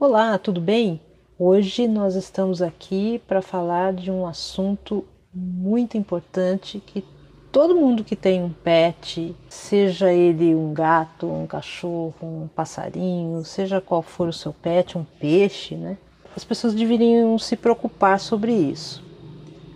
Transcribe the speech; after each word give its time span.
Olá, 0.00 0.38
tudo 0.38 0.60
bem? 0.60 1.00
Hoje 1.36 1.88
nós 1.88 2.14
estamos 2.14 2.62
aqui 2.62 3.20
para 3.26 3.42
falar 3.42 3.92
de 3.92 4.12
um 4.12 4.28
assunto 4.28 5.04
muito 5.34 5.98
importante 5.98 6.78
que 6.78 7.04
todo 7.50 7.74
mundo 7.74 8.04
que 8.04 8.14
tem 8.14 8.40
um 8.40 8.52
pet, 8.52 9.34
seja 9.48 10.12
ele 10.12 10.54
um 10.54 10.72
gato, 10.72 11.26
um 11.26 11.48
cachorro, 11.48 12.14
um 12.22 12.46
passarinho, 12.46 13.44
seja 13.44 13.80
qual 13.80 14.00
for 14.00 14.28
o 14.28 14.32
seu 14.32 14.52
pet, 14.52 14.96
um 14.96 15.02
peixe, 15.02 15.74
né? 15.74 15.98
As 16.36 16.44
pessoas 16.44 16.74
deveriam 16.74 17.36
se 17.36 17.56
preocupar 17.56 18.20
sobre 18.20 18.52
isso. 18.52 19.04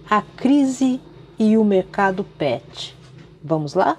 A 0.09 0.23
crise 0.23 1.01
e 1.37 1.59
o 1.59 1.65
mercado 1.65 2.23
pet. 2.23 2.97
Vamos 3.43 3.75
lá? 3.75 3.99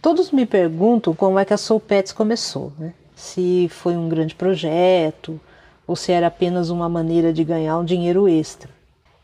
Todos 0.00 0.30
me 0.30 0.46
perguntam 0.46 1.12
como 1.12 1.40
é 1.40 1.44
que 1.44 1.52
a 1.52 1.58
Soul 1.58 1.80
Pets 1.80 2.12
começou, 2.12 2.72
né? 2.78 2.94
Se 3.20 3.68
foi 3.68 3.96
um 3.96 4.08
grande 4.08 4.34
projeto 4.34 5.38
ou 5.86 5.94
se 5.94 6.10
era 6.10 6.28
apenas 6.28 6.70
uma 6.70 6.88
maneira 6.88 7.32
de 7.32 7.44
ganhar 7.44 7.78
um 7.78 7.84
dinheiro 7.84 8.26
extra. 8.26 8.70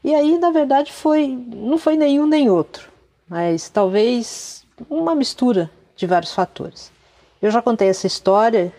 E 0.04 0.14
aí, 0.14 0.38
na 0.38 0.50
verdade, 0.50 0.92
foi 0.92 1.26
não 1.26 1.78
foi 1.78 1.96
nenhum 1.96 2.26
nem 2.26 2.50
outro, 2.50 2.90
mas 3.26 3.68
talvez 3.68 4.64
uma 4.90 5.14
mistura 5.14 5.70
de 5.96 6.06
vários 6.06 6.32
fatores. 6.32 6.92
Eu 7.40 7.50
já 7.50 7.62
contei 7.62 7.88
essa 7.88 8.06
história 8.06 8.72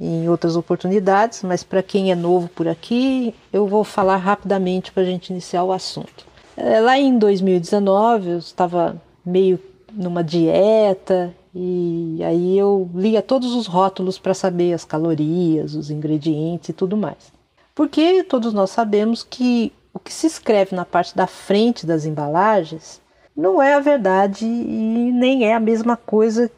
em 0.00 0.28
outras 0.28 0.56
oportunidades, 0.56 1.42
mas 1.42 1.62
para 1.62 1.82
quem 1.82 2.10
é 2.10 2.14
novo 2.14 2.48
por 2.48 2.66
aqui, 2.66 3.34
eu 3.52 3.66
vou 3.66 3.84
falar 3.84 4.16
rapidamente 4.16 4.90
para 4.90 5.04
a 5.04 5.06
gente 5.06 5.30
iniciar 5.30 5.62
o 5.62 5.72
assunto. 5.72 6.26
É, 6.56 6.80
lá 6.80 6.98
em 6.98 7.16
2019, 7.16 8.30
eu 8.30 8.38
estava 8.38 9.00
meio 9.24 9.58
numa 9.92 10.24
dieta 10.24 11.32
e 11.58 12.22
aí 12.22 12.58
eu 12.58 12.90
lia 12.94 13.22
todos 13.22 13.54
os 13.54 13.66
rótulos 13.66 14.18
para 14.18 14.34
saber 14.34 14.74
as 14.74 14.84
calorias, 14.84 15.74
os 15.74 15.90
ingredientes 15.90 16.68
e 16.68 16.72
tudo 16.74 16.98
mais. 16.98 17.32
Porque 17.74 18.22
todos 18.24 18.52
nós 18.52 18.68
sabemos 18.68 19.22
que 19.22 19.72
o 19.94 19.98
que 19.98 20.12
se 20.12 20.26
escreve 20.26 20.76
na 20.76 20.84
parte 20.84 21.16
da 21.16 21.26
frente 21.26 21.86
das 21.86 22.04
embalagens 22.04 23.00
não 23.34 23.62
é 23.62 23.72
a 23.72 23.80
verdade 23.80 24.44
e 24.44 25.10
nem 25.12 25.46
é 25.46 25.54
a 25.54 25.60
mesma 25.60 25.96
coisa 25.96 26.50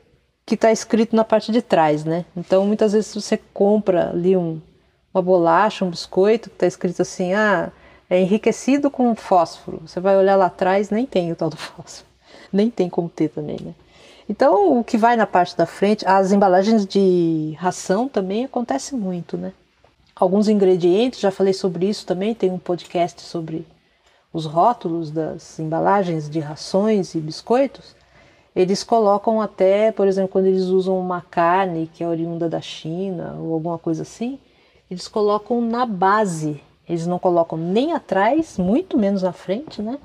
que 0.44 0.56
está 0.56 0.72
escrito 0.72 1.14
na 1.14 1.22
parte 1.22 1.52
de 1.52 1.62
trás, 1.62 2.04
né? 2.04 2.24
Então 2.36 2.66
muitas 2.66 2.92
vezes 2.92 3.14
você 3.14 3.36
compra 3.54 4.10
ali 4.10 4.36
um, 4.36 4.60
uma 5.14 5.22
bolacha, 5.22 5.84
um 5.84 5.90
biscoito 5.90 6.50
que 6.50 6.56
está 6.56 6.66
escrito 6.66 7.02
assim, 7.02 7.34
ah, 7.34 7.70
é 8.10 8.20
enriquecido 8.20 8.90
com 8.90 9.14
fósforo. 9.14 9.80
Você 9.86 10.00
vai 10.00 10.16
olhar 10.16 10.34
lá 10.34 10.46
atrás, 10.46 10.90
nem 10.90 11.06
tem 11.06 11.30
o 11.30 11.36
tal 11.36 11.50
do 11.50 11.54
fósforo, 11.56 12.08
nem 12.52 12.68
tem 12.68 12.88
como 12.88 13.08
ter 13.08 13.28
também, 13.28 13.58
né? 13.62 13.74
Então, 14.28 14.78
o 14.78 14.84
que 14.84 14.98
vai 14.98 15.16
na 15.16 15.26
parte 15.26 15.56
da 15.56 15.64
frente, 15.64 16.06
as 16.06 16.32
embalagens 16.32 16.84
de 16.84 17.56
ração 17.58 18.08
também 18.08 18.44
acontece 18.44 18.94
muito, 18.94 19.38
né? 19.38 19.52
Alguns 20.14 20.48
ingredientes, 20.48 21.20
já 21.20 21.30
falei 21.30 21.54
sobre 21.54 21.88
isso 21.88 22.04
também, 22.04 22.34
tem 22.34 22.50
um 22.50 22.58
podcast 22.58 23.22
sobre 23.22 23.66
os 24.32 24.44
rótulos 24.44 25.10
das 25.10 25.58
embalagens 25.58 26.28
de 26.28 26.40
rações 26.40 27.14
e 27.14 27.20
biscoitos. 27.20 27.96
Eles 28.54 28.84
colocam 28.84 29.40
até, 29.40 29.92
por 29.92 30.06
exemplo, 30.06 30.30
quando 30.30 30.46
eles 30.46 30.64
usam 30.64 30.98
uma 30.98 31.22
carne 31.22 31.88
que 31.94 32.04
é 32.04 32.08
oriunda 32.08 32.48
da 32.48 32.60
China 32.60 33.36
ou 33.38 33.54
alguma 33.54 33.78
coisa 33.78 34.02
assim, 34.02 34.38
eles 34.90 35.08
colocam 35.08 35.60
na 35.60 35.86
base. 35.86 36.60
Eles 36.86 37.06
não 37.06 37.18
colocam 37.18 37.56
nem 37.56 37.92
atrás, 37.92 38.58
muito 38.58 38.98
menos 38.98 39.22
na 39.22 39.32
frente, 39.32 39.80
né? 39.80 39.98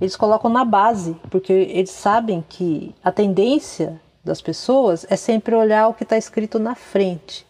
Eles 0.00 0.16
colocam 0.16 0.50
na 0.50 0.64
base, 0.64 1.16
porque 1.30 1.52
eles 1.52 1.90
sabem 1.90 2.44
que 2.48 2.94
a 3.02 3.12
tendência 3.12 4.00
das 4.24 4.40
pessoas 4.40 5.06
é 5.08 5.16
sempre 5.16 5.54
olhar 5.54 5.88
o 5.88 5.94
que 5.94 6.02
está 6.02 6.16
escrito 6.16 6.58
na 6.58 6.74
frente. 6.74 7.46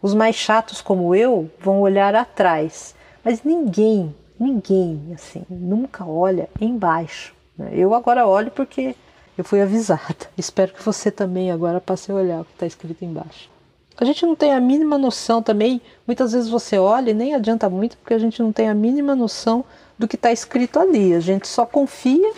Os 0.00 0.14
mais 0.14 0.36
chatos, 0.36 0.80
como 0.80 1.14
eu, 1.14 1.50
vão 1.60 1.80
olhar 1.80 2.14
atrás, 2.14 2.94
mas 3.24 3.42
ninguém, 3.44 4.14
ninguém, 4.38 5.12
assim, 5.14 5.44
nunca 5.48 6.04
olha 6.04 6.48
embaixo. 6.60 7.34
Né? 7.56 7.70
Eu 7.72 7.94
agora 7.94 8.26
olho 8.26 8.50
porque 8.50 8.96
eu 9.36 9.44
fui 9.44 9.60
avisada. 9.60 10.16
Espero 10.36 10.72
que 10.72 10.82
você 10.82 11.10
também 11.10 11.50
agora 11.50 11.80
passe 11.80 12.10
a 12.10 12.14
olhar 12.14 12.40
o 12.40 12.44
que 12.44 12.52
está 12.52 12.66
escrito 12.66 13.04
embaixo. 13.04 13.50
A 13.96 14.04
gente 14.04 14.24
não 14.24 14.34
tem 14.34 14.52
a 14.52 14.60
mínima 14.60 14.96
noção 14.96 15.42
também. 15.42 15.80
Muitas 16.06 16.32
vezes 16.32 16.48
você 16.48 16.78
olha 16.78 17.10
e 17.10 17.14
nem 17.14 17.34
adianta 17.34 17.68
muito 17.68 17.96
porque 17.98 18.14
a 18.14 18.18
gente 18.18 18.42
não 18.42 18.50
tem 18.50 18.68
a 18.68 18.74
mínima 18.74 19.14
noção 19.14 19.64
do 20.02 20.08
que 20.08 20.16
está 20.16 20.32
escrito 20.32 20.80
ali. 20.80 21.14
A 21.14 21.20
gente 21.20 21.46
só 21.46 21.64
confia 21.64 22.32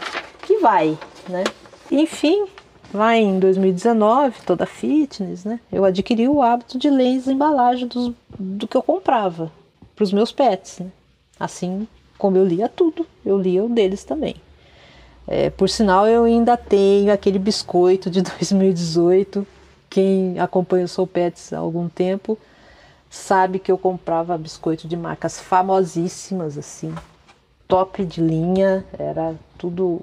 e 0.49 0.61
vai, 0.61 0.99
né? 1.29 1.45
Enfim, 1.91 2.47
lá 2.93 3.17
em 3.17 3.39
2019, 3.39 4.43
toda 4.45 4.67
fitness, 4.67 5.45
né? 5.45 5.59
Eu 5.73 5.85
adquiri 5.85 6.29
o 6.29 6.43
hábito 6.43 6.79
de 6.79 6.91
ler 6.91 7.17
as 7.17 7.27
embalagens 7.27 7.89
dos, 7.89 8.13
do 8.39 8.69
que 8.69 8.77
eu 8.77 8.83
comprava 8.83 9.51
para 9.97 10.03
os 10.03 10.13
meus 10.13 10.31
pets, 10.31 10.81
né? 10.81 10.91
Assim 11.41 11.89
como 12.19 12.37
eu 12.37 12.45
lia 12.45 12.69
tudo, 12.69 13.07
eu 13.25 13.39
lia 13.39 13.65
o 13.65 13.69
deles 13.69 14.05
também. 14.05 14.37
É, 15.27 15.49
por 15.49 15.71
sinal, 15.71 16.07
eu 16.07 16.25
ainda 16.25 16.57
tenho 16.57 17.11
aquele 17.11 17.39
biscoito 17.39 18.11
de 18.11 18.21
2018. 18.23 19.47
Quem 19.89 20.39
acompanha 20.39 20.85
o 20.85 20.89
Soul 20.89 21.07
Pets 21.07 21.53
há 21.53 21.59
algum 21.59 21.89
tempo 21.89 22.39
sabe 23.09 23.61
que 23.61 23.71
eu 23.71 23.79
comprava 23.79 24.37
biscoito 24.37 24.89
de 24.89 24.97
marcas 24.97 25.39
famosíssimas, 25.39 26.59
assim, 26.59 26.93
top 27.67 28.05
de 28.05 28.21
linha, 28.21 28.85
era 28.99 29.35
tudo 29.59 30.01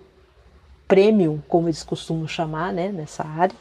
premium, 0.87 1.39
como 1.47 1.67
eles 1.67 1.83
costumam 1.83 2.27
chamar, 2.27 2.73
né, 2.73 2.89
nessa 2.89 3.23
área. 3.23 3.55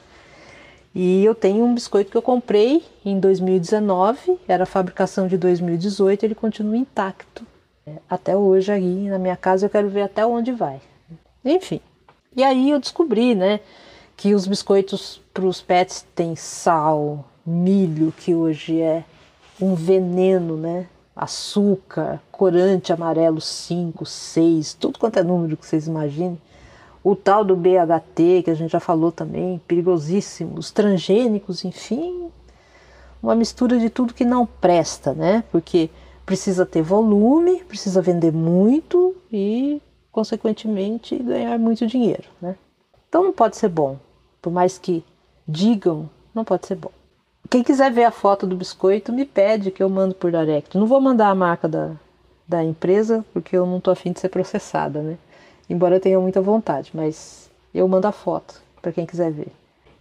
E 0.95 1.25
eu 1.25 1.35
tenho 1.35 1.65
um 1.65 1.75
biscoito 1.75 2.11
que 2.11 2.17
eu 2.17 2.23
comprei 2.23 2.83
em 3.05 3.21
2019, 3.21 4.39
era 4.49 4.67
fabricação 4.67 5.29
de 5.29 5.39
2018, 5.39 6.25
ele 6.25 6.35
continua 6.35 6.77
intacto. 6.77 7.47
É, 7.87 7.93
até 8.09 8.37
hoje 8.37 8.73
aí 8.73 9.09
na 9.09 9.19
minha 9.19 9.37
casa 9.37 9.67
eu 9.67 9.71
quero 9.71 9.89
ver 9.89 10.03
até 10.03 10.27
onde 10.27 10.51
vai. 10.51 10.81
Enfim. 11.45 11.81
E 12.37 12.43
aí 12.43 12.71
eu 12.71 12.81
descobri, 12.81 13.35
né, 13.35 13.61
que 14.17 14.35
os 14.35 14.47
biscoitos 14.47 15.21
para 15.33 15.45
os 15.45 15.63
pets 15.63 16.05
têm 16.15 16.35
sal, 16.35 17.25
milho, 17.47 18.13
que 18.13 18.35
hoje 18.35 18.81
é 18.81 19.05
um 19.61 19.75
veneno, 19.75 20.57
né? 20.57 20.87
Açúcar, 21.15 22.21
corante 22.31 22.93
amarelo 22.93 23.41
5, 23.41 24.07
6, 24.07 24.75
tudo 24.75 24.99
quanto 24.99 25.19
é 25.19 25.23
número 25.23 25.57
que 25.57 25.67
vocês 25.67 25.87
imaginem. 25.87 26.41
O 27.03 27.17
tal 27.17 27.45
do 27.45 27.57
BHT, 27.57 28.43
que 28.45 28.51
a 28.51 28.55
gente 28.55 28.71
já 28.71 28.81
falou 28.81 29.11
também, 29.11 29.61
perigosíssimo, 29.67 30.59
os 30.59 30.71
transgênicos, 30.71 31.65
enfim, 31.65 32.31
uma 33.23 33.35
mistura 33.35 33.79
de 33.79 33.89
tudo 33.89 34.15
que 34.15 34.25
não 34.25 34.47
presta, 34.47 35.13
né? 35.13 35.45
Porque 35.51 35.91
precisa 36.27 36.65
ter 36.65 36.83
volume, 36.83 37.65
precisa 37.65 38.01
vender 38.01 38.33
muito 38.33 39.17
e, 39.33 39.81
consequentemente, 40.13 41.17
ganhar 41.19 41.59
muito 41.59 41.87
dinheiro, 41.87 42.29
né? 42.41 42.57
Então 43.09 43.25
não 43.25 43.33
pode 43.33 43.57
ser 43.57 43.69
bom. 43.69 43.99
Por 44.41 44.53
mais 44.53 44.79
que 44.79 45.05
digam, 45.47 46.09
não 46.35 46.45
pode 46.45 46.67
ser 46.67 46.77
bom. 46.77 46.93
Quem 47.49 47.63
quiser 47.63 47.91
ver 47.91 48.05
a 48.05 48.11
foto 48.11 48.47
do 48.47 48.55
biscoito, 48.55 49.13
me 49.13 49.25
pede 49.25 49.71
que 49.71 49.83
eu 49.83 49.89
mando 49.89 50.15
por 50.15 50.31
direct. 50.31 50.77
Não 50.77 50.87
vou 50.87 51.01
mandar 51.01 51.29
a 51.29 51.35
marca 51.35 51.67
da, 51.69 51.93
da 52.47 52.63
empresa, 52.63 53.25
porque 53.33 53.57
eu 53.57 53.67
não 53.67 53.79
estou 53.79 53.93
afim 53.93 54.13
de 54.13 54.21
ser 54.21 54.29
processada, 54.29 55.01
né? 55.01 55.19
Embora 55.69 55.97
eu 55.97 56.01
tenha 56.01 56.21
muita 56.21 56.41
vontade, 56.41 56.91
mas 56.95 57.51
eu 57.73 57.87
mando 57.89 58.07
a 58.07 58.13
foto 58.13 58.61
para 58.83 58.93
quem 58.93 59.07
quiser 59.07 59.31
ver. 59.33 59.53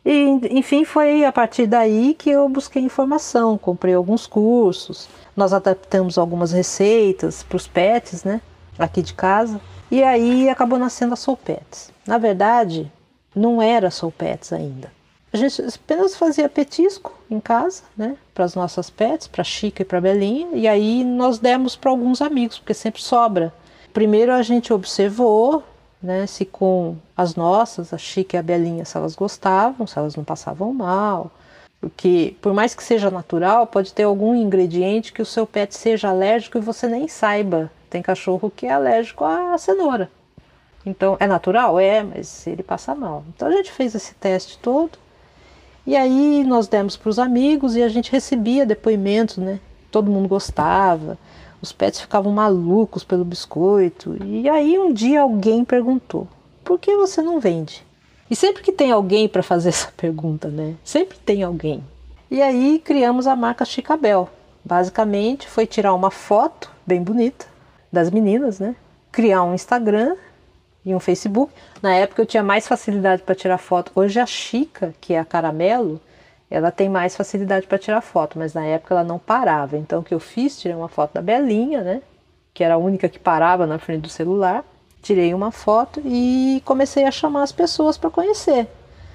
E, 0.05 0.39
enfim, 0.51 0.85
foi 0.85 1.25
a 1.25 1.31
partir 1.31 1.67
daí 1.67 2.13
que 2.13 2.29
eu 2.29 2.47
busquei 2.49 2.81
informação, 2.81 3.57
comprei 3.57 3.93
alguns 3.93 4.25
cursos, 4.25 5.09
nós 5.35 5.53
adaptamos 5.53 6.17
algumas 6.17 6.51
receitas 6.51 7.43
para 7.43 7.57
os 7.57 7.67
pets, 7.67 8.23
né? 8.23 8.41
Aqui 8.77 9.01
de 9.01 9.13
casa. 9.13 9.59
E 9.91 10.03
aí 10.03 10.49
acabou 10.49 10.79
nascendo 10.79 11.13
a 11.13 11.17
Soul 11.17 11.37
Pets. 11.37 11.91
Na 12.05 12.17
verdade, 12.17 12.91
não 13.35 13.61
era 13.61 13.91
Soul 13.91 14.11
Pets 14.11 14.53
ainda. 14.53 14.91
A 15.31 15.37
gente 15.37 15.61
apenas 15.61 16.15
fazia 16.15 16.49
petisco 16.49 17.13
em 17.29 17.39
casa, 17.39 17.83
né, 17.95 18.17
para 18.33 18.45
as 18.45 18.55
nossas 18.55 18.89
pets, 18.89 19.27
para 19.27 19.43
Chica 19.43 19.83
e 19.83 19.85
para 19.85 20.01
Belinha, 20.01 20.49
e 20.53 20.67
aí 20.67 21.03
nós 21.03 21.37
demos 21.37 21.75
para 21.75 21.91
alguns 21.91 22.19
amigos, 22.19 22.57
porque 22.57 22.73
sempre 22.73 22.99
sobra. 23.01 23.53
Primeiro 23.93 24.33
a 24.33 24.41
gente 24.41 24.73
observou, 24.73 25.63
né, 26.01 26.25
se 26.25 26.45
com 26.45 26.97
as 27.15 27.35
nossas, 27.35 27.93
a 27.93 27.97
Chica 27.97 28.37
e 28.37 28.39
a 28.39 28.43
Belinha, 28.43 28.85
se 28.85 28.97
elas 28.97 29.15
gostavam, 29.15 29.85
se 29.85 29.99
elas 29.99 30.15
não 30.15 30.23
passavam 30.23 30.73
mal, 30.73 31.31
porque 31.79 32.35
por 32.41 32.51
mais 32.51 32.73
que 32.73 32.83
seja 32.83 33.11
natural, 33.11 33.67
pode 33.67 33.93
ter 33.93 34.03
algum 34.03 34.33
ingrediente 34.33 35.13
que 35.13 35.21
o 35.21 35.25
seu 35.25 35.45
pet 35.45 35.75
seja 35.75 36.09
alérgico 36.09 36.57
e 36.57 36.61
você 36.61 36.87
nem 36.87 37.07
saiba. 37.07 37.71
Tem 37.87 38.01
cachorro 38.01 38.51
que 38.53 38.65
é 38.65 38.71
alérgico 38.71 39.23
à 39.23 39.57
cenoura. 39.57 40.11
Então, 40.85 41.15
é 41.19 41.27
natural? 41.27 41.79
É, 41.79 42.03
mas 42.03 42.45
ele 42.47 42.63
passa 42.63 42.93
mal. 42.93 43.23
Então 43.29 43.47
a 43.47 43.51
gente 43.51 43.71
fez 43.71 43.95
esse 43.95 44.13
teste 44.15 44.57
todo 44.57 44.97
e 45.85 45.95
aí 45.95 46.43
nós 46.43 46.67
demos 46.67 46.95
para 46.95 47.09
os 47.09 47.19
amigos 47.19 47.75
e 47.75 47.83
a 47.83 47.89
gente 47.89 48.11
recebia 48.11 48.65
depoimentos, 48.65 49.37
né? 49.37 49.59
Todo 49.91 50.11
mundo 50.11 50.27
gostava, 50.27 51.17
os 51.61 51.71
pets 51.71 51.99
ficavam 51.99 52.31
malucos 52.31 53.03
pelo 53.03 53.25
biscoito. 53.25 54.15
E 54.23 54.47
aí 54.47 54.77
um 54.77 54.93
dia 54.93 55.21
alguém 55.21 55.65
perguntou: 55.65 56.27
por 56.63 56.79
que 56.79 56.95
você 56.95 57.21
não 57.21 57.39
vende? 57.39 57.85
E 58.29 58.35
sempre 58.35 58.61
que 58.61 58.71
tem 58.71 58.91
alguém 58.91 59.27
para 59.27 59.41
fazer 59.41 59.69
essa 59.73 59.91
pergunta, 59.95 60.49
né? 60.49 60.75
Sempre 60.83 61.17
tem 61.17 61.43
alguém. 61.43 61.83
E 62.29 62.41
aí 62.41 62.79
criamos 62.83 63.25
a 63.25 63.35
marca 63.35 63.65
Chicabel. 63.65 64.29
Basicamente 64.63 65.47
foi 65.47 65.65
tirar 65.65 65.93
uma 65.93 66.11
foto 66.11 66.71
bem 66.85 67.01
bonita 67.01 67.47
das 67.91 68.11
meninas, 68.11 68.59
né? 68.59 68.75
Criar 69.11 69.43
um 69.43 69.55
Instagram 69.55 70.15
e 70.85 70.93
um 70.93 70.99
Facebook. 70.99 71.53
Na 71.81 71.93
época 71.95 72.21
eu 72.21 72.25
tinha 72.25 72.43
mais 72.43 72.67
facilidade 72.67 73.21
para 73.21 73.35
tirar 73.35 73.57
foto. 73.57 73.91
Hoje 73.95 74.19
a 74.19 74.25
Chica, 74.25 74.93
que 74.99 75.13
é 75.13 75.19
a 75.19 75.25
Caramelo, 75.25 75.99
ela 76.49 76.71
tem 76.71 76.89
mais 76.89 77.15
facilidade 77.15 77.67
para 77.67 77.77
tirar 77.77 78.01
foto, 78.01 78.39
mas 78.39 78.53
na 78.53 78.65
época 78.65 78.95
ela 78.95 79.03
não 79.03 79.19
parava. 79.19 79.77
Então 79.77 79.99
o 79.99 80.03
que 80.03 80.13
eu 80.13 80.19
fiz, 80.19 80.59
tirei 80.59 80.75
uma 80.75 80.89
foto 80.89 81.13
da 81.13 81.21
Belinha, 81.21 81.81
né? 81.81 82.01
Que 82.53 82.63
era 82.63 82.73
a 82.73 82.77
única 82.77 83.07
que 83.07 83.19
parava 83.19 83.67
na 83.67 83.77
frente 83.77 84.01
do 84.01 84.09
celular. 84.09 84.65
Tirei 85.01 85.33
uma 85.33 85.51
foto 85.51 86.01
e 86.03 86.61
comecei 86.65 87.05
a 87.05 87.11
chamar 87.11 87.43
as 87.43 87.51
pessoas 87.51 87.97
para 87.97 88.09
conhecer. 88.09 88.67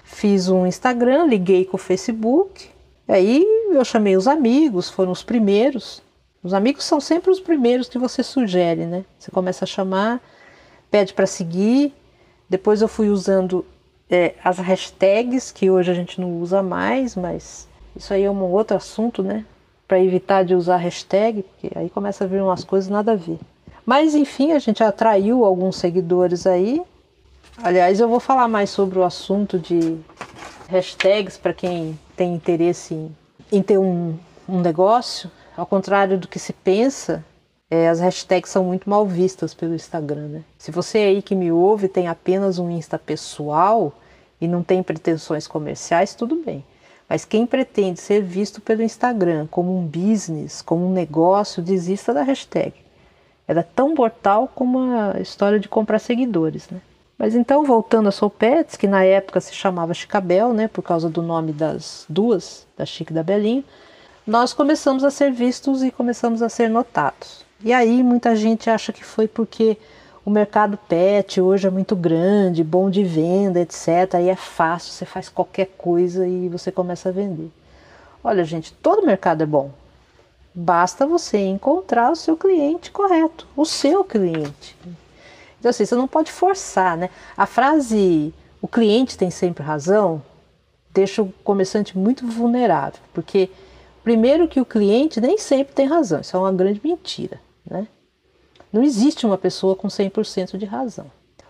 Fiz 0.04 0.48
um 0.48 0.66
Instagram, 0.66 1.26
liguei 1.26 1.64
com 1.64 1.76
o 1.76 1.80
Facebook. 1.80 2.70
Aí 3.08 3.44
eu 3.70 3.84
chamei 3.84 4.16
os 4.16 4.28
amigos, 4.28 4.88
foram 4.88 5.12
os 5.12 5.22
primeiros. 5.22 6.02
Os 6.42 6.54
amigos 6.54 6.84
são 6.84 7.00
sempre 7.00 7.30
os 7.30 7.40
primeiros 7.40 7.88
que 7.88 7.98
você 7.98 8.22
sugere, 8.22 8.86
né? 8.86 9.04
Você 9.18 9.30
começa 9.30 9.64
a 9.64 9.68
chamar, 9.68 10.20
pede 10.94 11.12
para 11.12 11.26
seguir. 11.26 11.92
Depois 12.48 12.80
eu 12.80 12.86
fui 12.86 13.08
usando 13.08 13.66
é, 14.08 14.34
as 14.44 14.58
hashtags, 14.58 15.50
que 15.50 15.68
hoje 15.68 15.90
a 15.90 15.94
gente 15.94 16.20
não 16.20 16.40
usa 16.40 16.62
mais, 16.62 17.16
mas 17.16 17.66
isso 17.96 18.14
aí 18.14 18.22
é 18.22 18.30
um 18.30 18.40
outro 18.44 18.76
assunto, 18.76 19.20
né? 19.20 19.44
Para 19.88 19.98
evitar 19.98 20.44
de 20.44 20.54
usar 20.54 20.76
hashtag, 20.76 21.42
porque 21.42 21.76
aí 21.76 21.90
começa 21.90 22.22
a 22.22 22.26
vir 22.28 22.40
umas 22.40 22.62
coisas 22.62 22.88
nada 22.88 23.10
a 23.10 23.16
ver. 23.16 23.40
Mas 23.84 24.14
enfim, 24.14 24.52
a 24.52 24.60
gente 24.60 24.84
atraiu 24.84 25.44
alguns 25.44 25.74
seguidores 25.78 26.46
aí. 26.46 26.80
Aliás, 27.60 27.98
eu 27.98 28.08
vou 28.08 28.20
falar 28.20 28.46
mais 28.46 28.70
sobre 28.70 28.96
o 28.96 29.02
assunto 29.02 29.58
de 29.58 29.98
hashtags 30.68 31.36
para 31.36 31.52
quem 31.52 31.98
tem 32.16 32.32
interesse 32.32 32.94
em, 32.94 33.16
em 33.50 33.60
ter 33.60 33.78
um, 33.78 34.16
um 34.48 34.60
negócio. 34.60 35.28
Ao 35.56 35.66
contrário 35.66 36.16
do 36.18 36.28
que 36.28 36.38
se 36.38 36.52
pensa, 36.52 37.24
é, 37.70 37.88
as 37.88 38.00
hashtags 38.00 38.50
são 38.50 38.64
muito 38.64 38.88
mal 38.88 39.06
vistas 39.06 39.54
pelo 39.54 39.74
Instagram. 39.74 40.28
Né? 40.28 40.44
Se 40.58 40.70
você 40.70 40.98
aí 40.98 41.22
que 41.22 41.34
me 41.34 41.50
ouve 41.50 41.88
tem 41.88 42.08
apenas 42.08 42.58
um 42.58 42.70
Insta 42.70 42.98
pessoal 42.98 43.92
e 44.40 44.46
não 44.46 44.62
tem 44.62 44.82
pretensões 44.82 45.46
comerciais, 45.46 46.14
tudo 46.14 46.36
bem. 46.36 46.64
Mas 47.08 47.24
quem 47.24 47.46
pretende 47.46 48.00
ser 48.00 48.22
visto 48.22 48.60
pelo 48.60 48.82
Instagram 48.82 49.46
como 49.50 49.76
um 49.76 49.86
business, 49.86 50.62
como 50.62 50.86
um 50.86 50.92
negócio, 50.92 51.62
desista 51.62 52.14
da 52.14 52.22
hashtag. 52.22 52.74
Ela 53.46 53.60
é 53.60 53.66
tão 53.74 53.94
mortal 53.94 54.48
como 54.54 54.78
a 54.80 55.20
história 55.20 55.60
de 55.60 55.68
comprar 55.68 55.98
seguidores. 55.98 56.68
Né? 56.70 56.80
Mas 57.18 57.34
então, 57.34 57.62
voltando 57.64 58.08
a 58.08 58.12
Soul 58.12 58.30
Pets, 58.30 58.76
que 58.76 58.88
na 58.88 59.04
época 59.04 59.40
se 59.40 59.54
chamava 59.54 59.94
Chicabel, 59.94 60.52
né, 60.52 60.66
por 60.66 60.82
causa 60.82 61.08
do 61.08 61.22
nome 61.22 61.52
das 61.52 62.06
duas, 62.08 62.66
da 62.76 62.86
Chica 62.86 63.12
e 63.12 63.14
da 63.14 63.22
Belinha, 63.22 63.62
nós 64.26 64.54
começamos 64.54 65.04
a 65.04 65.10
ser 65.10 65.30
vistos 65.30 65.82
e 65.82 65.90
começamos 65.90 66.40
a 66.40 66.48
ser 66.48 66.70
notados. 66.70 67.43
E 67.64 67.72
aí 67.72 68.02
muita 68.02 68.36
gente 68.36 68.68
acha 68.68 68.92
que 68.92 69.04
foi 69.04 69.26
porque 69.26 69.78
o 70.24 70.30
mercado 70.30 70.76
pet 70.76 71.40
hoje 71.40 71.66
é 71.66 71.70
muito 71.70 71.96
grande, 71.96 72.62
bom 72.62 72.90
de 72.90 73.02
venda, 73.02 73.60
etc. 73.60 74.14
Aí 74.14 74.28
é 74.28 74.36
fácil, 74.36 74.92
você 74.92 75.04
faz 75.04 75.28
qualquer 75.28 75.68
coisa 75.78 76.26
e 76.26 76.48
você 76.48 76.70
começa 76.70 77.08
a 77.08 77.12
vender. 77.12 77.50
Olha, 78.22 78.44
gente, 78.44 78.72
todo 78.74 79.06
mercado 79.06 79.42
é 79.42 79.46
bom. 79.46 79.70
Basta 80.54 81.06
você 81.06 81.38
encontrar 81.38 82.12
o 82.12 82.16
seu 82.16 82.36
cliente 82.36 82.90
correto, 82.90 83.46
o 83.56 83.64
seu 83.64 84.04
cliente. 84.04 84.76
Então, 85.58 85.70
assim, 85.70 85.84
você 85.84 85.94
não 85.94 86.06
pode 86.06 86.30
forçar, 86.30 86.96
né? 86.96 87.10
A 87.36 87.46
frase 87.46 88.32
o 88.62 88.68
cliente 88.68 89.18
tem 89.18 89.30
sempre 89.30 89.64
razão 89.64 90.22
deixa 90.94 91.20
o 91.20 91.32
comerciante 91.42 91.98
muito 91.98 92.24
vulnerável, 92.26 93.00
porque 93.12 93.50
primeiro 94.04 94.46
que 94.46 94.60
o 94.60 94.64
cliente 94.64 95.20
nem 95.20 95.36
sempre 95.36 95.74
tem 95.74 95.86
razão, 95.86 96.20
isso 96.20 96.36
é 96.36 96.40
uma 96.40 96.52
grande 96.52 96.80
mentira, 96.82 97.40
né? 97.68 97.86
Não 98.72 98.82
existe 98.82 99.24
uma 99.24 99.38
pessoa 99.38 99.76
com 99.76 99.88
100% 99.88 100.56
de 100.56 100.64
razão. 100.64 101.06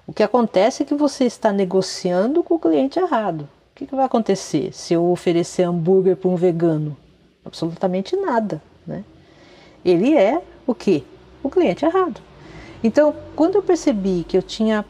O 0.06 0.12
que 0.12 0.22
acontece 0.22 0.82
é 0.82 0.87
que 0.87 0.94
você 0.94 1.25
está 1.25 1.52
negociando 1.52 2.43
com 2.43 2.55
o 2.55 2.58
cliente 2.58 2.99
errado. 2.99 3.43
O 3.43 3.75
que, 3.75 3.87
que 3.87 3.94
vai 3.94 4.05
acontecer 4.05 4.72
se 4.72 4.94
eu 4.94 5.11
oferecer 5.11 5.62
hambúrguer 5.62 6.16
para 6.16 6.28
um 6.28 6.37
vegano? 6.37 6.96
Absolutamente 7.44 8.14
nada, 8.14 8.62
né? 8.87 9.05
Ele 9.84 10.14
é 10.14 10.43
o 10.66 10.75
quê? 10.75 11.02
O 11.43 11.50
cliente 11.50 11.84
errado. 11.84 12.20
Então, 12.82 13.14
quando 13.34 13.56
eu 13.56 13.62
percebi 13.62 14.25
que 14.28 14.37
eu 14.37 14.43
tinha 14.43 14.84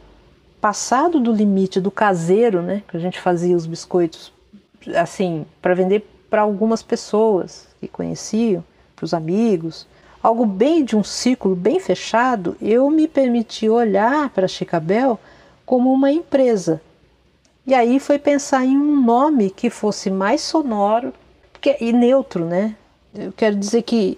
passado 0.59 1.19
do 1.19 1.31
limite 1.31 1.79
do 1.79 1.89
caseiro, 1.89 2.61
né, 2.61 2.83
que 2.87 2.97
a 2.97 2.99
gente 2.99 3.19
fazia 3.19 3.55
os 3.55 3.65
biscoitos 3.65 4.33
assim 4.95 5.45
para 5.61 5.73
vender 5.73 6.05
para 6.29 6.41
algumas 6.41 6.83
pessoas 6.83 7.67
que 7.79 7.87
conheciam, 7.87 8.63
para 8.95 9.05
os 9.05 9.13
amigos, 9.13 9.87
algo 10.25 10.43
bem 10.43 10.83
de 10.83 10.95
um 10.95 11.03
círculo 11.03 11.55
bem 11.55 11.79
fechado, 11.79 12.57
eu 12.59 12.89
me 12.89 13.07
permiti 13.07 13.69
olhar 13.69 14.27
para 14.29 14.47
Chicabel 14.47 15.19
como 15.63 15.93
uma 15.93 16.11
empresa. 16.11 16.81
E 17.67 17.75
aí 17.75 17.99
foi 17.99 18.17
pensar 18.17 18.65
em 18.65 18.75
um 18.75 18.99
nome 19.03 19.51
que 19.51 19.69
fosse 19.69 20.09
mais 20.09 20.41
sonoro 20.41 21.13
e 21.79 21.93
neutro, 21.93 22.43
né? 22.43 22.75
Eu 23.13 23.31
quero 23.31 23.55
dizer 23.55 23.83
que 23.83 24.17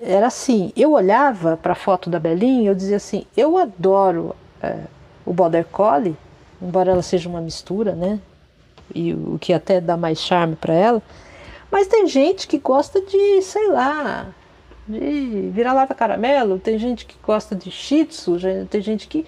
era 0.00 0.28
assim, 0.28 0.72
eu 0.74 0.92
olhava 0.92 1.58
para 1.58 1.72
a 1.72 1.76
foto 1.76 2.08
da 2.08 2.18
Belinha 2.18 2.70
eu 2.70 2.74
dizia 2.74 2.96
assim, 2.96 3.26
eu 3.36 3.58
adoro 3.58 4.34
é, 4.62 4.78
o 5.24 5.34
Border 5.34 5.66
Collie, 5.66 6.16
embora 6.62 6.92
ela 6.92 7.02
seja 7.02 7.28
uma 7.28 7.42
mistura, 7.42 7.94
né? 7.94 8.18
E 8.94 9.12
o 9.12 9.38
que 9.38 9.52
até 9.52 9.82
dá 9.82 9.98
mais 9.98 10.18
charme 10.18 10.56
para 10.56 10.72
ela. 10.72 11.02
Mas 11.70 11.88
tem 11.88 12.06
gente 12.06 12.48
que 12.48 12.56
gosta 12.56 13.02
de, 13.02 13.42
sei 13.42 13.68
lá, 13.68 14.28
de 14.86 15.50
vira-lata 15.52 15.94
caramelo, 15.94 16.58
tem 16.58 16.78
gente 16.78 17.06
que 17.06 17.14
gosta 17.22 17.54
de 17.54 17.70
shih 17.70 18.04
tzu, 18.04 18.36
tem 18.68 18.80
gente 18.80 19.06
que 19.08 19.24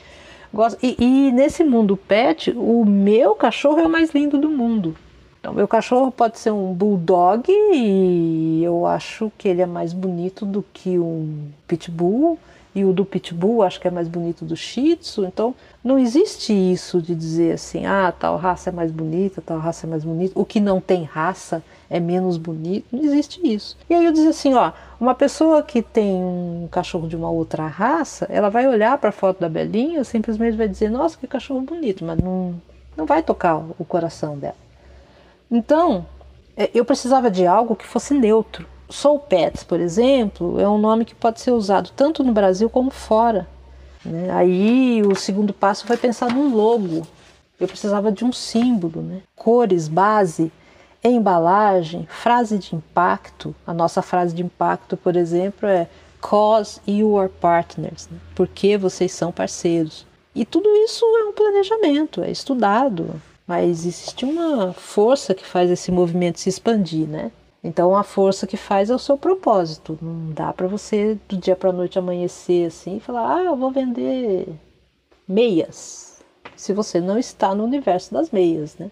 gosta... 0.53 0.79
E, 0.83 0.97
e 0.99 1.33
nesse 1.33 1.63
mundo 1.65 1.97
pet, 1.97 2.53
o 2.57 2.85
meu 2.85 3.35
cachorro 3.35 3.81
é 3.81 3.87
o 3.87 3.91
mais 3.91 4.11
lindo 4.11 4.39
do 4.39 4.49
mundo. 4.49 4.97
Então, 5.45 5.53
meu 5.53 5.69
cachorro 5.69 6.11
pode 6.11 6.39
ser 6.39 6.53
um 6.53 6.73
bulldog 6.73 7.45
e 7.53 8.63
eu 8.65 8.87
acho 8.87 9.31
que 9.37 9.47
ele 9.47 9.61
é 9.61 9.67
mais 9.67 9.93
bonito 9.93 10.47
do 10.47 10.65
que 10.73 10.99
um 10.99 11.49
pitbull. 11.69 12.39
E 12.75 12.83
o 12.83 12.95
do 12.95 13.05
pitbull 13.05 13.63
acho 13.63 13.79
que 13.79 13.87
é 13.87 13.91
mais 13.91 14.09
bonito 14.09 14.43
do 14.43 14.57
shih 14.57 14.97
tzu. 14.97 15.27
Então, 15.27 15.55
não 15.85 15.99
existe 15.99 16.51
isso 16.51 17.03
de 17.03 17.15
dizer 17.15 17.53
assim, 17.53 17.85
ah, 17.85 18.11
tal 18.19 18.39
raça 18.39 18.71
é 18.71 18.73
mais 18.73 18.91
bonita, 18.91 19.43
tal 19.45 19.59
raça 19.59 19.87
é 19.87 19.91
mais 19.91 20.03
bonita. 20.03 20.33
O 20.35 20.47
que 20.47 20.61
não 20.61 20.81
tem 20.81 21.05
raça 21.05 21.63
é 21.91 22.01
menos 22.01 22.39
bonito. 22.39 22.87
Não 22.91 23.05
existe 23.05 23.39
isso. 23.45 23.77
E 23.91 23.93
aí 23.93 24.03
eu 24.03 24.13
dizia 24.13 24.31
assim, 24.31 24.55
ó, 24.55 24.73
uma 24.99 25.15
pessoa 25.15 25.63
que 25.63 25.83
tem 25.83 26.11
um 26.11 26.69
cachorro 26.71 27.07
de 27.07 27.17
uma 27.17 27.29
outra 27.29 27.67
raça, 27.67 28.27
ela 28.31 28.49
vai 28.49 28.67
olhar 28.67 28.97
para 28.97 29.11
a 29.11 29.13
foto 29.13 29.41
da 29.41 29.49
Belinha, 29.51 30.05
simplesmente 30.05 30.57
vai 30.57 30.69
dizer, 30.69 30.89
nossa, 30.89 31.19
que 31.19 31.27
cachorro 31.27 31.61
bonito, 31.61 32.03
mas 32.03 32.19
não, 32.19 32.55
não 32.97 33.05
vai 33.05 33.23
tocar 33.23 33.59
o 33.79 33.85
coração 33.85 34.39
dela. 34.39 34.64
Então, 35.55 36.05
é, 36.57 36.69
eu 36.75 36.85
precisava 36.85 37.31
de 37.31 37.47
algo 37.47 37.77
que 37.77 37.87
fosse 37.87 38.13
neutro. 38.13 38.67
Soul 38.91 39.21
Pets, 39.21 39.63
por 39.63 39.79
exemplo, 39.79 40.61
é 40.61 40.69
um 40.69 40.79
nome 40.79 41.05
que 41.05 41.15
pode 41.15 41.41
ser 41.41 41.53
usado 41.53 41.91
tanto 41.95 42.25
no 42.25 42.33
Brasil 42.33 42.69
como 42.69 42.91
fora. 42.91 43.47
Né? 44.05 44.31
Aí 44.33 45.01
o 45.03 45.15
segundo 45.15 45.53
passo 45.53 45.87
foi 45.87 45.97
pensar 45.97 46.35
num 46.35 46.53
logo. 46.53 47.07
Eu 47.61 47.69
precisava 47.69 48.11
de 48.11 48.25
um 48.25 48.33
símbolo, 48.33 49.01
né? 49.01 49.23
cores, 49.37 49.87
base, 49.87 50.51
embalagem, 51.05 52.05
frase 52.11 52.59
de 52.59 52.75
impacto. 52.75 53.55
A 53.65 53.73
nossa 53.73 54.03
frase 54.03 54.35
de 54.35 54.43
impacto, 54.43 54.97
por 54.97 55.15
exemplo, 55.15 55.69
é 55.69 55.87
Cause 56.21 56.81
you 56.85 57.17
are 57.17 57.31
partners, 57.41 58.09
né? 58.11 58.19
porque 58.35 58.77
vocês 58.77 59.13
são 59.13 59.31
parceiros. 59.31 60.05
E 60.35 60.45
tudo 60.45 60.69
isso 60.79 61.05
é 61.05 61.25
um 61.25 61.33
planejamento, 61.33 62.25
é 62.25 62.31
estudado, 62.31 63.21
mas 63.47 63.87
existe 63.87 64.25
uma 64.25 64.73
força 64.73 65.35
que 65.35 65.45
faz 65.45 65.71
esse 65.71 65.91
movimento 65.93 66.41
se 66.41 66.49
expandir, 66.49 67.07
né? 67.09 67.31
Então 67.63 67.97
a 67.97 68.03
força 68.03 68.47
que 68.47 68.57
faz 68.57 68.91
é 68.91 68.95
o 68.95 68.99
seu 68.99 69.17
propósito. 69.17 69.99
Não 70.01 70.33
dá 70.33 70.53
para 70.53 70.67
você 70.67 71.19
do 71.29 71.37
dia 71.37 71.57
para 71.57 71.73
noite 71.73 71.99
amanhecer 71.99 72.67
assim 72.67 72.97
e 72.97 73.01
falar: 73.01 73.37
"Ah, 73.37 73.45
eu 73.45 73.57
vou 73.57 73.71
vender 73.71 74.49
meias". 75.27 76.19
Se 76.57 76.73
você 76.73 77.01
não 77.01 77.19
está 77.19 77.55
no 77.55 77.65
universo 77.65 78.13
das 78.13 78.31
meias, 78.31 78.77
né? 78.77 78.91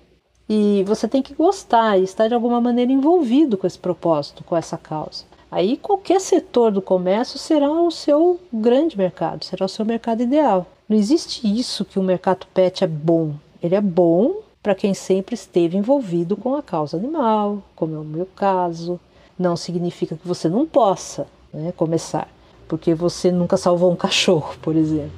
E 0.49 0.82
você 0.85 1.06
tem 1.06 1.23
que 1.23 1.35
gostar 1.35 1.99
e 1.99 2.04
estar 2.04 2.28
de 2.28 2.35
alguma 2.35 2.61
maneira 2.61 2.92
envolvido 2.92 3.56
com 3.56 3.66
esse 3.66 3.78
propósito, 3.78 4.44
com 4.44 4.56
essa 4.56 4.76
causa. 4.76 5.25
Aí 5.50 5.76
qualquer 5.76 6.21
setor 6.21 6.73
do 6.73 6.80
comércio 6.80 7.38
será 7.38 7.71
o 7.71 7.90
seu 7.90 8.40
grande 8.52 8.97
mercado, 8.97 9.44
será 9.44 9.66
o 9.66 9.68
seu 9.68 9.85
mercado 9.85 10.23
ideal. 10.23 10.66
Não 10.88 10.97
existe 10.97 11.47
isso 11.47 11.85
que 11.85 11.99
o 11.99 12.02
mercado 12.02 12.47
pet 12.54 12.82
é 12.82 12.87
bom. 12.87 13.35
Ele 13.62 13.75
é 13.75 13.81
bom 13.81 14.40
para 14.62 14.75
quem 14.75 14.92
sempre 14.95 15.35
esteve 15.35 15.76
envolvido 15.76 16.37
com 16.37 16.54
a 16.54 16.62
causa 16.62 16.97
animal, 16.97 17.62
como 17.76 17.95
é 17.95 17.99
o 17.99 18.04
meu 18.04 18.26
caso. 18.26 18.99
Não 19.38 19.57
significa 19.57 20.16
que 20.16 20.26
você 20.26 20.49
não 20.49 20.66
possa 20.66 21.26
né, 21.52 21.73
começar, 21.73 22.28
porque 22.69 22.95
você 22.95 23.31
nunca 23.31 23.57
salvou 23.57 23.92
um 23.92 23.97
cachorro, 23.97 24.54
por 24.61 24.76
exemplo. 24.76 25.12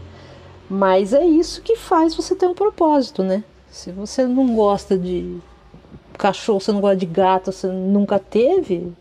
Mas 0.68 1.12
é 1.12 1.24
isso 1.24 1.62
que 1.62 1.76
faz 1.76 2.14
você 2.14 2.34
ter 2.34 2.46
um 2.46 2.54
propósito, 2.54 3.22
né? 3.22 3.44
Se 3.70 3.90
você 3.90 4.26
não 4.26 4.54
gosta 4.54 4.96
de 4.98 5.38
cachorro, 6.18 6.60
você 6.60 6.72
não 6.72 6.80
gosta 6.80 6.96
de 6.96 7.06
gato, 7.06 7.52
você 7.52 7.66
nunca 7.66 8.18
teve, 8.18 8.92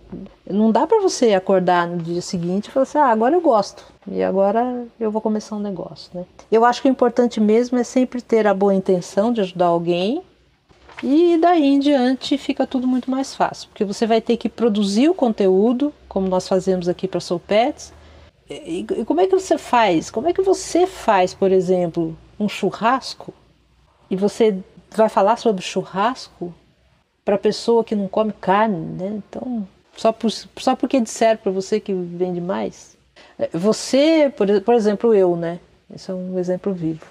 Não 0.50 0.72
dá 0.72 0.86
para 0.86 1.02
você 1.02 1.34
acordar 1.34 1.88
no 1.88 1.98
dia 1.98 2.22
seguinte 2.22 2.68
e 2.68 2.72
falar 2.72 2.84
assim: 2.84 2.98
ah, 2.98 3.08
agora 3.08 3.36
eu 3.36 3.42
gosto 3.42 3.86
e 4.12 4.22
agora 4.22 4.86
eu 5.00 5.10
vou 5.10 5.22
começar 5.22 5.56
um 5.56 5.60
negócio. 5.60 6.12
Né? 6.14 6.26
Eu 6.52 6.66
acho 6.66 6.82
que 6.82 6.88
o 6.88 6.92
importante 6.92 7.40
mesmo 7.40 7.78
é 7.78 7.84
sempre 7.84 8.22
ter 8.22 8.46
a 8.48 8.54
boa 8.54 8.74
intenção 8.74 9.32
de 9.32 9.42
ajudar 9.42 9.68
alguém 9.68 10.22
e 11.02 11.38
daí 11.38 11.66
em 11.66 11.80
diante 11.80 12.38
fica 12.38 12.68
tudo 12.68 12.88
muito 12.88 13.10
mais 13.10 13.36
fácil, 13.36 13.70
porque 13.70 13.86
você 13.86 14.06
vai 14.06 14.22
ter 14.22 14.38
que 14.38 14.50
produzir 14.50 15.10
o 15.10 15.14
conteúdo, 15.14 15.94
como 16.08 16.28
nós 16.28 16.48
fazemos 16.48 16.88
aqui 16.88 17.08
para 17.08 17.20
Soul 17.20 17.40
Pets. 17.40 17.94
E, 18.50 18.86
e 18.98 19.06
como 19.06 19.22
é 19.22 19.28
que 19.28 19.38
você 19.38 19.58
faz? 19.58 20.12
Como 20.12 20.28
é 20.28 20.34
que 20.34 20.42
você 20.42 20.86
faz, 20.86 21.34
por 21.34 21.52
exemplo, 21.52 22.16
um 22.40 22.48
churrasco 22.48 23.34
e 24.10 24.16
você 24.16 24.58
vai 24.96 25.10
falar 25.10 25.38
sobre 25.38 25.62
churrasco 25.62 26.54
para 27.24 27.38
pessoa 27.38 27.84
que 27.84 27.96
não 27.96 28.08
come 28.08 28.34
carne, 28.34 28.78
né? 28.78 29.22
Então, 29.28 29.68
só, 29.96 30.12
por, 30.12 30.32
só 30.32 30.76
porque 30.76 31.00
disseram 31.00 31.40
para 31.40 31.52
você 31.52 31.80
que 31.80 31.94
vende 31.94 32.42
mais. 32.42 32.98
É, 33.38 33.50
você, 33.58 34.32
por, 34.36 34.48
por 34.62 34.74
exemplo, 34.74 35.14
eu, 35.14 35.36
né? 35.36 35.60
Esse 35.94 36.12
é 36.12 36.14
um 36.14 36.38
exemplo 36.40 36.74
vivo. 36.74 37.06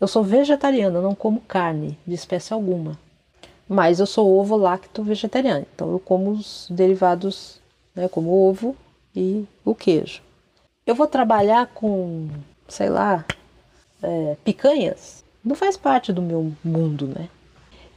Eu 0.00 0.08
sou 0.08 0.22
vegetariana, 0.22 0.98
eu 0.98 1.02
não 1.02 1.14
como 1.14 1.40
carne 1.40 1.98
de 2.06 2.14
espécie 2.14 2.52
alguma. 2.52 2.98
Mas 3.68 4.00
eu 4.00 4.06
sou 4.06 4.28
ovo 4.28 4.56
lacto 4.56 5.02
vegetariano, 5.02 5.66
então 5.74 5.92
eu 5.92 6.00
como 6.00 6.32
os 6.32 6.66
derivados, 6.70 7.60
né, 7.94 8.08
como 8.08 8.30
ovo 8.30 8.74
e 9.14 9.44
o 9.64 9.74
queijo. 9.74 10.22
Eu 10.86 10.94
vou 10.94 11.06
trabalhar 11.06 11.66
com, 11.68 12.28
sei 12.66 12.88
lá, 12.88 13.24
é, 14.02 14.36
picanhas? 14.44 15.22
Não 15.44 15.54
faz 15.54 15.76
parte 15.76 16.12
do 16.12 16.22
meu 16.22 16.52
mundo, 16.64 17.06
né? 17.06 17.28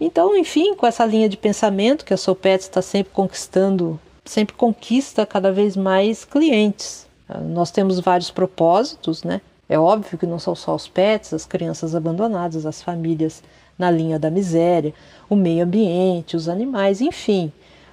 Então, 0.06 0.36
enfim, 0.36 0.76
com 0.76 0.86
essa 0.86 1.06
linha 1.06 1.30
de 1.30 1.38
pensamento 1.38 2.04
que 2.04 2.14
a 2.14 2.18
Soul 2.18 2.36
Pets 2.36 2.66
está 2.66 2.82
sempre 2.82 3.14
conquistando, 3.14 3.98
sempre 4.26 4.54
conquista 4.54 5.26
cada 5.26 5.50
vez 5.50 5.78
mais 5.78 6.26
clientes. 6.26 7.08
Nós 7.46 7.72
temos 7.72 8.02
vários 8.02 8.30
propósitos, 8.30 9.24
né? 9.24 9.40
É 9.70 9.80
óbvio 9.80 10.18
que 10.18 10.26
não 10.26 10.38
são 10.40 10.54
só 10.56 10.76
os 10.76 10.90
pets, 10.90 11.34
as 11.34 11.46
crianças 11.46 11.96
abandonadas, 11.96 12.66
as 12.66 12.82
famílias 12.82 13.42
na 13.80 13.90
linha 13.90 14.20
da 14.20 14.30
miséria, 14.30 14.94
o 15.30 15.38
meio 15.38 15.64
ambiente, 15.64 16.36
os 16.36 16.50
animais, 16.50 17.00
enfim. 17.00 17.50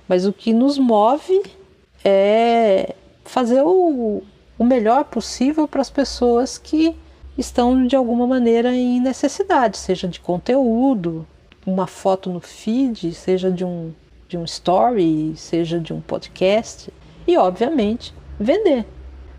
Mas 0.09 0.27
o 0.27 0.33
que 0.33 0.53
nos 0.53 0.79
move 0.79 1.41
é 2.05 2.93
fazer 3.25 3.63
o, 3.63 4.21
o 4.59 4.65
melhor 4.65 5.05
possível 5.05 5.69
para 5.69 5.81
as 5.81 5.91
pessoas 5.91 6.59
que 6.59 6.93
estão 7.39 7.87
de 7.87 7.95
alguma 7.95 8.27
maneira 8.27 8.75
em 8.75 9.01
necessidade, 9.01 9.79
seja 9.79 10.09
de 10.09 10.19
conteúdo, 10.19 11.25
uma 11.71 11.87
foto 11.87 12.31
no 12.31 12.41
feed, 12.41 13.15
seja 13.15 13.51
de 13.51 13.65
um, 13.65 13.93
de 14.29 14.37
um 14.37 14.45
story, 14.45 15.35
seja 15.37 15.79
de 15.79 15.93
um 15.93 16.01
podcast 16.01 16.93
e, 17.27 17.37
obviamente, 17.37 18.15
vender. 18.39 18.87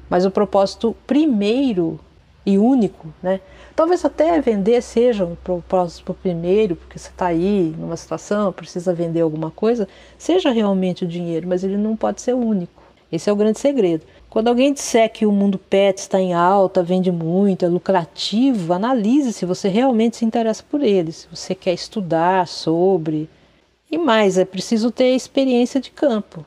Mas 0.10 0.26
o 0.26 0.32
propósito 0.32 0.96
primeiro 1.06 2.00
e 2.46 2.58
único, 2.58 3.14
né? 3.22 3.40
Talvez 3.76 4.04
até 4.04 4.42
vender 4.42 4.82
seja 4.82 5.26
um 5.26 5.36
propósito 5.36 6.14
primeiro, 6.14 6.76
porque 6.76 6.98
você 6.98 7.10
está 7.10 7.28
aí 7.28 7.74
numa 7.78 7.96
situação, 7.96 8.52
precisa 8.52 8.94
vender 8.94 9.22
alguma 9.22 9.52
coisa, 9.52 9.88
seja 10.18 10.52
realmente 10.52 11.06
o 11.06 11.08
dinheiro, 11.08 11.48
mas 11.48 11.64
ele 11.64 11.78
não 11.78 11.96
pode 11.96 12.22
ser 12.22 12.34
único. 12.34 12.81
Esse 13.12 13.30
é 13.30 13.34
o 13.34 13.36
grande 13.36 13.60
segredo. 13.60 14.06
Quando 14.30 14.48
alguém 14.48 14.72
disser 14.72 15.12
que 15.12 15.26
o 15.26 15.32
mundo 15.32 15.58
pet 15.58 15.98
está 15.98 16.20
em 16.20 16.34
alta, 16.34 16.82
vende 16.82 17.12
muito, 17.12 17.66
é 17.66 17.68
lucrativo, 17.68 18.72
analise 18.72 19.34
se 19.34 19.46
você 19.46 19.68
realmente 19.68 20.18
se 20.18 20.26
interessa 20.26 20.64
por 20.64 20.82
ele, 20.82 21.12
se 21.12 21.28
você 21.30 21.54
quer 21.54 21.74
estudar 21.74 22.48
sobre. 22.48 23.30
E 23.92 23.98
mais, 23.98 24.38
é 24.38 24.46
preciso 24.46 24.90
ter 24.90 25.14
experiência 25.14 25.82
de 25.82 25.92
campo. 25.92 26.46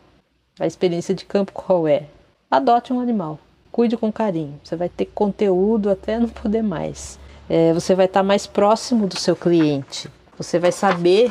A 0.58 0.66
experiência 0.66 1.14
de 1.14 1.26
campo 1.26 1.52
qual 1.52 1.86
é? 1.86 2.04
Adote 2.50 2.92
um 2.92 3.00
animal, 3.00 3.38
cuide 3.70 3.98
com 3.98 4.10
carinho. 4.10 4.58
Você 4.64 4.76
vai 4.76 4.88
ter 4.88 5.06
conteúdo 5.06 5.90
até 5.90 6.18
não 6.18 6.28
poder 6.28 6.62
mais. 6.62 7.18
É, 7.50 7.74
você 7.74 7.94
vai 7.94 8.06
estar 8.06 8.22
mais 8.22 8.46
próximo 8.46 9.06
do 9.06 9.18
seu 9.18 9.36
cliente. 9.36 10.08
Você 10.38 10.58
vai 10.58 10.72
saber 10.72 11.30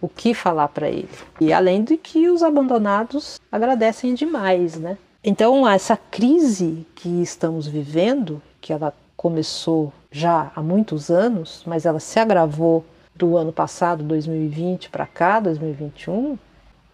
o 0.00 0.08
que 0.08 0.34
falar 0.34 0.68
para 0.68 0.88
ele. 0.88 1.08
E 1.40 1.52
além 1.52 1.82
de 1.82 1.96
que 1.96 2.28
os 2.28 2.42
abandonados 2.42 3.40
agradecem 3.50 4.14
demais, 4.14 4.76
né? 4.76 4.96
Então, 5.22 5.68
essa 5.68 5.96
crise 5.96 6.86
que 6.94 7.08
estamos 7.20 7.66
vivendo, 7.66 8.40
que 8.60 8.72
ela 8.72 8.94
começou 9.16 9.92
já 10.10 10.52
há 10.54 10.62
muitos 10.62 11.10
anos, 11.10 11.62
mas 11.66 11.84
ela 11.84 11.98
se 11.98 12.18
agravou 12.20 12.84
do 13.14 13.36
ano 13.36 13.52
passado, 13.52 14.04
2020 14.04 14.90
para 14.90 15.06
cá, 15.06 15.40
2021, 15.40 16.38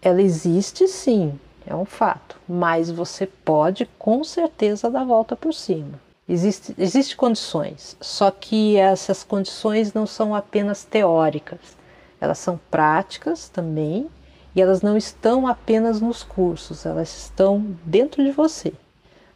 ela 0.01 0.21
existe 0.21 0.87
sim, 0.87 1.37
é 1.65 1.75
um 1.75 1.85
fato, 1.85 2.37
mas 2.47 2.89
você 2.89 3.25
pode 3.25 3.87
com 3.99 4.23
certeza 4.23 4.89
dar 4.89 5.03
volta 5.03 5.35
por 5.35 5.53
cima. 5.53 5.99
Existem 6.27 6.73
existe 6.77 7.15
condições, 7.17 7.97
só 7.99 8.31
que 8.31 8.77
essas 8.77 9.23
condições 9.23 9.93
não 9.93 10.07
são 10.07 10.33
apenas 10.33 10.83
teóricas, 10.85 11.59
elas 12.23 12.37
são 12.37 12.57
práticas 12.71 13.49
também 13.49 14.07
e 14.55 14.61
elas 14.61 14.81
não 14.81 14.95
estão 14.95 15.45
apenas 15.45 15.99
nos 15.99 16.23
cursos, 16.23 16.85
elas 16.85 17.13
estão 17.13 17.75
dentro 17.83 18.23
de 18.23 18.31
você, 18.31 18.71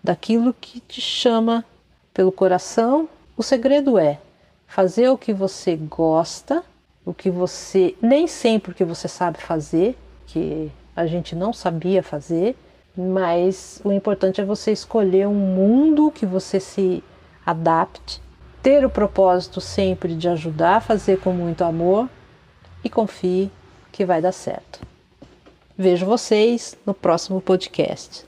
daquilo 0.01 0.53
que 0.53 0.79
te 0.79 1.01
chama 1.01 1.65
pelo 2.13 2.31
coração. 2.31 3.09
O 3.35 3.43
segredo 3.43 3.99
é 3.99 4.19
fazer 4.65 5.09
o 5.09 5.17
que 5.17 5.33
você 5.33 5.75
gosta, 5.75 6.63
o 7.05 7.13
que 7.13 7.29
você 7.29 7.93
nem 8.01 8.25
sempre 8.25 8.71
o 8.71 8.75
que 8.75 8.85
você 8.85 9.09
sabe 9.09 9.37
fazer, 9.39 9.97
que 10.25 10.71
a 10.95 11.05
gente 11.05 11.35
não 11.35 11.51
sabia 11.51 12.01
fazer, 12.01 12.55
mas 12.95 13.81
o 13.83 13.91
importante 13.91 14.39
é 14.39 14.45
você 14.45 14.71
escolher 14.71 15.27
um 15.27 15.33
mundo 15.33 16.09
que 16.09 16.25
você 16.25 16.57
se 16.57 17.03
adapte, 17.45 18.21
ter 18.63 18.85
o 18.85 18.89
propósito 18.89 19.59
sempre 19.59 20.15
de 20.15 20.29
ajudar, 20.29 20.81
fazer 20.81 21.19
com 21.19 21.33
muito 21.33 21.65
amor 21.65 22.07
e 22.87 22.89
confie 22.89 23.51
que 23.91 24.05
vai 24.05 24.21
dar 24.21 24.31
certo. 24.31 24.79
Vejo 25.77 26.05
vocês 26.05 26.75
no 26.85 26.93
próximo 26.93 27.39
podcast. 27.39 28.25